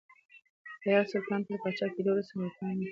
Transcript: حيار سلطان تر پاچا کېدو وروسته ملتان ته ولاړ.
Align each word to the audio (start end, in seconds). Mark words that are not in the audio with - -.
حيار 0.83 1.05
سلطان 1.13 1.41
تر 1.47 1.55
پاچا 1.63 1.87
کېدو 1.95 2.09
وروسته 2.11 2.33
ملتان 2.39 2.69
ته 2.71 2.71
ولاړ. 2.71 2.77